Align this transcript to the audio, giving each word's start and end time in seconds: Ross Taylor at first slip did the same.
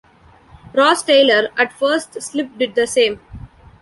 Ross 0.73 1.03
Taylor 1.03 1.49
at 1.59 1.71
first 1.73 2.19
slip 2.23 2.57
did 2.57 2.73
the 2.73 2.87
same. 2.87 3.19